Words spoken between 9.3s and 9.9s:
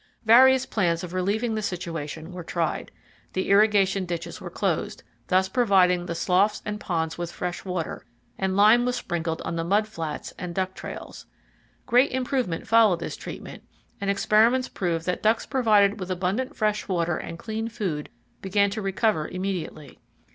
on the mud